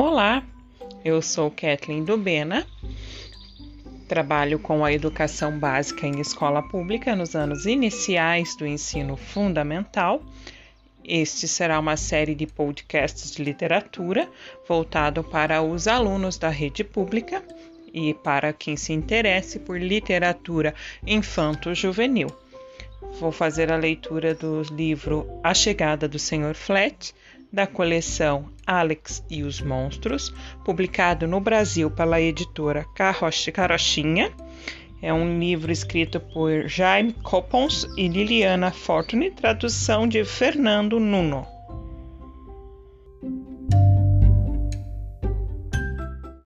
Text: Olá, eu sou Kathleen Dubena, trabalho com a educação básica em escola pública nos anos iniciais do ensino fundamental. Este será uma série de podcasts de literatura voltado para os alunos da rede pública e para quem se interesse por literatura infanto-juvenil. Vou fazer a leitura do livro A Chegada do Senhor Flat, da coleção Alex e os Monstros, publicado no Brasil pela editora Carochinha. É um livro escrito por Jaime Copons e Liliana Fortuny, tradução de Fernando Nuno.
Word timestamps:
Olá, 0.00 0.44
eu 1.04 1.20
sou 1.20 1.50
Kathleen 1.50 2.04
Dubena, 2.04 2.64
trabalho 4.06 4.60
com 4.60 4.84
a 4.84 4.92
educação 4.92 5.58
básica 5.58 6.06
em 6.06 6.20
escola 6.20 6.62
pública 6.62 7.16
nos 7.16 7.34
anos 7.34 7.66
iniciais 7.66 8.54
do 8.54 8.64
ensino 8.64 9.16
fundamental. 9.16 10.22
Este 11.04 11.48
será 11.48 11.80
uma 11.80 11.96
série 11.96 12.36
de 12.36 12.46
podcasts 12.46 13.32
de 13.32 13.42
literatura 13.42 14.30
voltado 14.68 15.24
para 15.24 15.62
os 15.62 15.88
alunos 15.88 16.38
da 16.38 16.48
rede 16.48 16.84
pública 16.84 17.42
e 17.92 18.14
para 18.14 18.52
quem 18.52 18.76
se 18.76 18.92
interesse 18.92 19.58
por 19.58 19.80
literatura 19.80 20.76
infanto-juvenil. 21.04 22.28
Vou 23.18 23.32
fazer 23.32 23.72
a 23.72 23.76
leitura 23.76 24.32
do 24.32 24.62
livro 24.70 25.28
A 25.42 25.52
Chegada 25.52 26.06
do 26.06 26.20
Senhor 26.20 26.54
Flat, 26.54 27.12
da 27.52 27.66
coleção 27.66 28.48
Alex 28.68 29.24
e 29.30 29.42
os 29.42 29.62
Monstros, 29.62 30.32
publicado 30.62 31.26
no 31.26 31.40
Brasil 31.40 31.90
pela 31.90 32.20
editora 32.20 32.84
Carochinha. 32.94 34.30
É 35.00 35.10
um 35.10 35.38
livro 35.38 35.72
escrito 35.72 36.20
por 36.20 36.68
Jaime 36.68 37.14
Copons 37.14 37.86
e 37.96 38.06
Liliana 38.06 38.70
Fortuny, 38.70 39.30
tradução 39.30 40.06
de 40.06 40.22
Fernando 40.22 41.00
Nuno. 41.00 41.57